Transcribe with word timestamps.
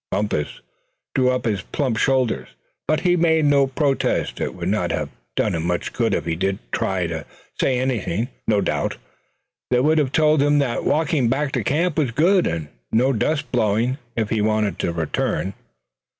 Bumpus 0.09 0.61
drew 1.13 1.29
up 1.29 1.45
his 1.45 1.61
plump 1.61 1.97
shoulders, 1.97 2.47
but 2.87 3.01
he 3.01 3.15
made 3.15 3.45
no 3.45 3.67
protest. 3.67 4.41
It 4.41 4.55
would 4.55 4.67
not 4.67 4.89
have 4.89 5.09
done 5.35 5.53
him 5.53 5.67
much 5.67 5.93
good 5.93 6.15
if 6.15 6.25
he 6.25 6.35
did 6.35 6.57
try 6.71 7.05
to 7.05 7.23
say 7.59 7.77
anything. 7.77 8.29
No 8.47 8.61
doubt 8.61 8.97
they 9.69 9.79
would 9.79 9.99
have 9.99 10.11
told 10.11 10.41
him 10.41 10.57
that 10.57 10.77
the 10.77 10.89
walking 10.89 11.29
back 11.29 11.51
to 11.51 11.63
camp 11.63 11.99
was 11.99 12.09
good, 12.09 12.47
and 12.47 12.69
no 12.91 13.13
dust 13.13 13.51
blowing, 13.51 13.99
if 14.15 14.31
he 14.31 14.41
wanted 14.41 14.79
to 14.79 14.91
return. 14.91 15.53